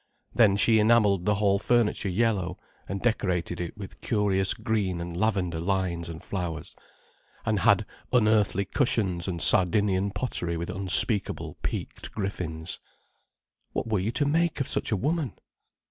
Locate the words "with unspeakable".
10.57-11.57